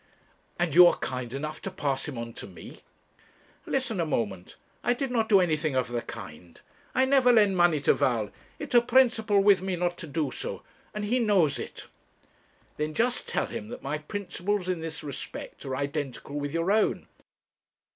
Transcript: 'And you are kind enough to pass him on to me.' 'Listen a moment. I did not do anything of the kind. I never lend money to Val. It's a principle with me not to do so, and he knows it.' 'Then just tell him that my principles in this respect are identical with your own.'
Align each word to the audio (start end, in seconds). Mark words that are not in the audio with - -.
'And 0.57 0.73
you 0.73 0.87
are 0.87 0.97
kind 0.97 1.31
enough 1.31 1.61
to 1.61 1.69
pass 1.69 2.07
him 2.07 2.17
on 2.17 2.33
to 2.33 2.47
me.' 2.47 2.79
'Listen 3.67 3.99
a 3.99 4.03
moment. 4.07 4.55
I 4.83 4.95
did 4.95 5.11
not 5.11 5.29
do 5.29 5.39
anything 5.39 5.75
of 5.75 5.89
the 5.89 6.01
kind. 6.01 6.59
I 6.95 7.05
never 7.05 7.31
lend 7.31 7.55
money 7.55 7.79
to 7.81 7.93
Val. 7.93 8.31
It's 8.57 8.73
a 8.73 8.81
principle 8.81 9.43
with 9.43 9.61
me 9.61 9.75
not 9.75 9.99
to 9.99 10.07
do 10.07 10.31
so, 10.31 10.63
and 10.95 11.05
he 11.05 11.19
knows 11.19 11.59
it.' 11.59 11.85
'Then 12.77 12.95
just 12.95 13.27
tell 13.27 13.45
him 13.45 13.67
that 13.67 13.83
my 13.83 13.99
principles 13.99 14.67
in 14.67 14.79
this 14.79 15.03
respect 15.03 15.63
are 15.65 15.75
identical 15.75 16.35
with 16.39 16.51
your 16.51 16.71
own.' 16.71 17.05